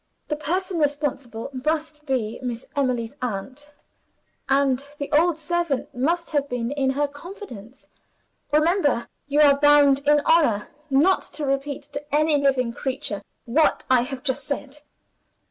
The 0.29 0.35
person 0.35 0.79
responsible 0.79 1.51
must 1.63 2.07
be 2.07 2.39
Miss 2.41 2.65
Emily's 2.75 3.15
aunt 3.21 3.71
and 4.49 4.83
the 4.97 5.11
old 5.11 5.37
servant 5.37 5.93
must 5.93 6.29
have 6.31 6.49
been 6.49 6.71
in 6.71 6.89
her 6.89 7.07
confidence. 7.07 7.87
Remember! 8.51 9.07
You 9.27 9.41
are 9.41 9.59
bound 9.59 9.99
in 10.07 10.21
honor 10.21 10.69
not 10.89 11.21
to 11.33 11.45
repeat 11.45 11.83
to 11.93 12.03
any 12.15 12.41
living 12.41 12.73
creature 12.73 13.21
what 13.45 13.83
I 13.91 14.01
have 14.01 14.23
just 14.23 14.45
said." 14.45 14.79